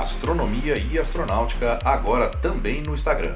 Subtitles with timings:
[0.00, 3.34] Astronomia e Astronáutica agora também no Instagram.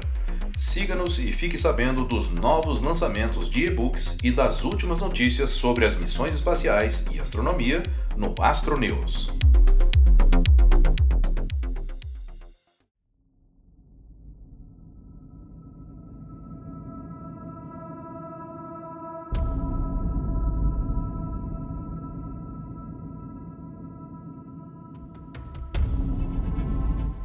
[0.57, 5.95] Siga-nos e fique sabendo dos novos lançamentos de e-books e das últimas notícias sobre as
[5.95, 7.83] missões espaciais e astronomia
[8.17, 9.31] no Astronews.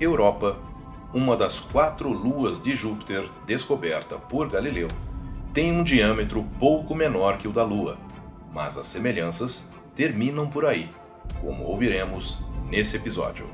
[0.00, 0.56] Europa,
[1.12, 4.88] uma das quatro luas de Júpiter descoberta por Galileu,
[5.52, 7.98] tem um diâmetro pouco menor que o da Lua,
[8.50, 10.90] mas as semelhanças terminam por aí,
[11.42, 12.38] como ouviremos
[12.70, 13.46] nesse episódio.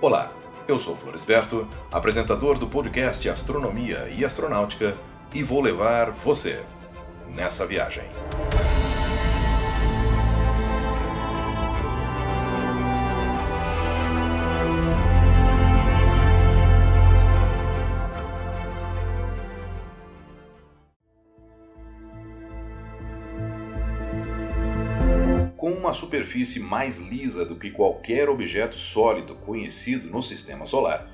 [0.00, 0.32] Olá,
[0.66, 4.96] eu sou Floresberto, apresentador do podcast Astronomia e Astronáutica,
[5.32, 6.64] e vou levar você
[7.28, 8.04] nessa viagem.
[25.82, 31.10] Uma superfície mais lisa do que qualquer objeto sólido conhecido no sistema solar,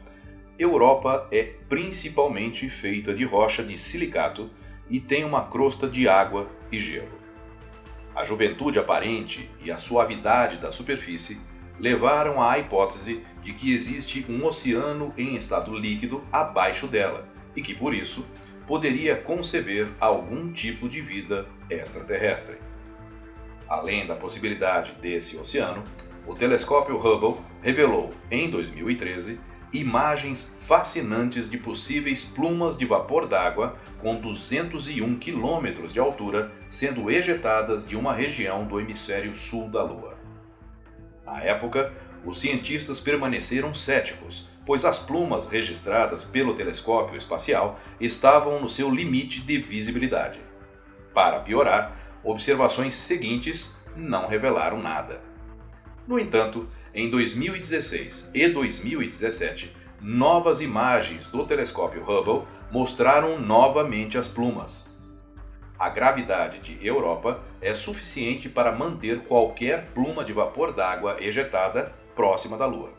[0.59, 4.51] Europa é principalmente feita de rocha de silicato
[4.91, 7.19] e tem uma crosta de água e gelo.
[8.15, 11.41] A juventude aparente e a suavidade da superfície
[11.81, 17.73] levaram à hipótese de que existe um oceano em estado líquido abaixo dela e que,
[17.73, 18.27] por isso,
[18.67, 22.68] poderia conceber algum tipo de vida extraterrestre.
[23.69, 25.85] Além da possibilidade desse oceano,
[26.27, 29.41] o telescópio Hubble revelou, em 2013,
[29.73, 37.87] imagens fascinantes de possíveis plumas de vapor d'água com 201 quilômetros de altura sendo ejetadas
[37.87, 40.17] de uma região do hemisfério sul da Lua.
[41.27, 41.93] Na época,
[42.25, 49.41] os cientistas permaneceram céticos, pois as plumas registradas pelo telescópio espacial estavam no seu limite
[49.43, 50.41] de visibilidade.
[51.13, 55.23] Para piorar, observações seguintes não revelaram nada.
[56.07, 64.97] No entanto, em 2016 e 2017, novas imagens do telescópio Hubble mostraram novamente as plumas.
[65.79, 72.57] A gravidade de Europa é suficiente para manter qualquer pluma de vapor d'água ejetada próxima
[72.57, 72.93] da Lua.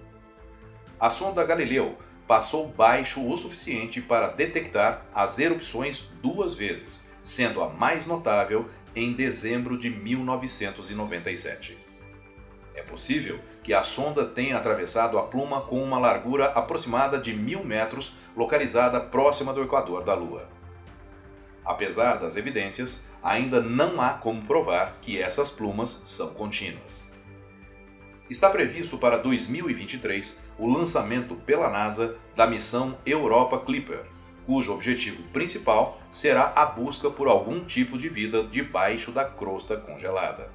[1.00, 7.69] A sonda Galileu passou baixo o suficiente para detectar as erupções duas vezes, sendo a
[7.69, 11.77] mais notável em dezembro de 1997.
[12.75, 17.63] É possível que a sonda tenha atravessado a pluma com uma largura aproximada de mil
[17.63, 20.47] metros, localizada próxima do equador da Lua.
[21.66, 27.07] Apesar das evidências, ainda não há como provar que essas plumas são contínuas.
[28.29, 34.06] Está previsto para 2023 o lançamento pela NASA da missão Europa Clipper,
[34.45, 40.50] cujo objetivo principal será a busca por algum tipo de vida debaixo da crosta congelada.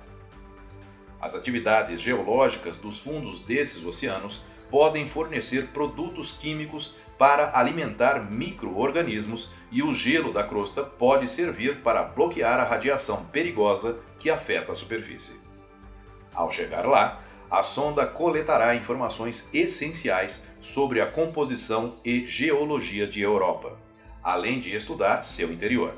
[1.20, 9.82] As atividades geológicas dos fundos desses oceanos podem fornecer produtos químicos para alimentar micro-organismos e
[9.82, 15.40] o gelo da crosta pode servir para bloquear a radiação perigosa que afeta a superfície.
[16.34, 17.22] Ao chegar lá,
[17.54, 23.78] a sonda coletará informações essenciais sobre a composição e geologia de Europa,
[24.24, 25.94] além de estudar seu interior.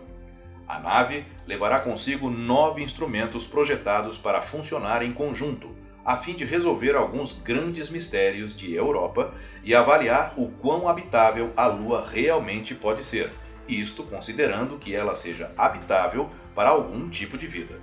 [0.69, 5.75] A nave levará consigo nove instrumentos projetados para funcionar em conjunto,
[6.05, 9.33] a fim de resolver alguns grandes mistérios de Europa
[9.65, 13.33] e avaliar o quão habitável a Lua realmente pode ser,
[13.67, 17.81] isto considerando que ela seja habitável para algum tipo de vida.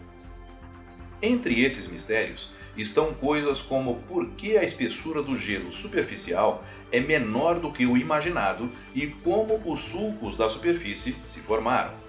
[1.23, 7.59] Entre esses mistérios estão coisas como por que a espessura do gelo superficial é menor
[7.59, 12.03] do que o imaginado e como os sulcos da superfície se formaram.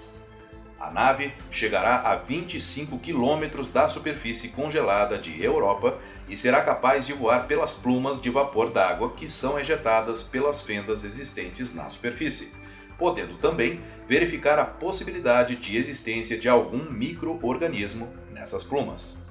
[0.78, 5.98] A nave chegará a 25 quilômetros da superfície congelada de Europa
[6.28, 11.02] e será capaz de voar pelas plumas de vapor d'água que são ejetadas pelas fendas
[11.02, 12.52] existentes na superfície,
[12.98, 19.23] podendo também verificar a possibilidade de existência de algum microorganismo nessas plumas.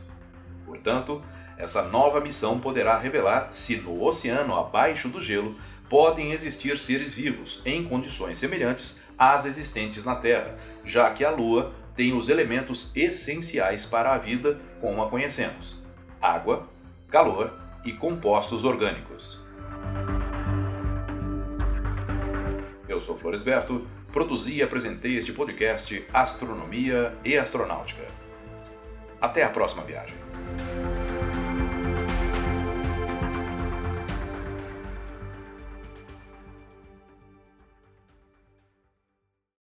[0.74, 1.24] Portanto,
[1.56, 5.56] essa nova missão poderá revelar se no oceano abaixo do gelo
[5.88, 11.72] podem existir seres vivos em condições semelhantes às existentes na Terra, já que a Lua
[11.96, 15.80] tem os elementos essenciais para a vida como a conhecemos:
[16.20, 16.68] água,
[17.08, 17.54] calor
[17.86, 19.40] e compostos orgânicos.
[22.90, 28.08] Eu sou Floresberto, produzi e apresentei este podcast Astronomia e Astronáutica.
[29.22, 30.33] Até a próxima viagem.